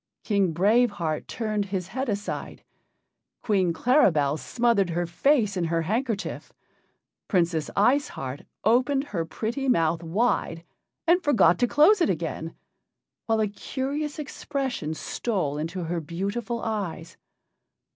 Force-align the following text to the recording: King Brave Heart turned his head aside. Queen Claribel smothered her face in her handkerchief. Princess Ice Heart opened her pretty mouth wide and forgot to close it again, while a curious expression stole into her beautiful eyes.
King 0.23 0.51
Brave 0.51 0.89
Heart 0.93 1.27
turned 1.27 1.65
his 1.65 1.89
head 1.89 2.09
aside. 2.09 2.63
Queen 3.43 3.71
Claribel 3.71 4.35
smothered 4.39 4.89
her 4.89 5.05
face 5.05 5.55
in 5.55 5.65
her 5.65 5.83
handkerchief. 5.83 6.51
Princess 7.27 7.69
Ice 7.75 8.07
Heart 8.07 8.41
opened 8.63 9.03
her 9.03 9.25
pretty 9.25 9.69
mouth 9.69 10.01
wide 10.01 10.63
and 11.05 11.23
forgot 11.23 11.59
to 11.59 11.67
close 11.67 12.01
it 12.01 12.09
again, 12.09 12.55
while 13.27 13.39
a 13.41 13.47
curious 13.47 14.17
expression 14.17 14.95
stole 14.95 15.59
into 15.59 15.83
her 15.83 15.99
beautiful 16.01 16.61
eyes. 16.63 17.15